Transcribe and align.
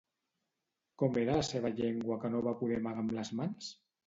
Com 1.01 1.19
era 1.23 1.35
la 1.39 1.43
seva 1.49 1.71
llengua 1.81 2.19
que 2.25 2.33
no 2.33 2.41
va 2.49 2.55
poder 2.63 2.81
amagar 2.81 3.05
amb 3.05 3.15
les 3.21 3.33
mans? 3.43 3.71